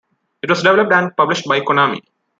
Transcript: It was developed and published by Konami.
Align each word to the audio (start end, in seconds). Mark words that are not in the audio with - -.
It 0.41 0.49
was 0.49 0.63
developed 0.63 0.91
and 0.93 1.15
published 1.15 1.45
by 1.45 1.59
Konami. 1.61 2.01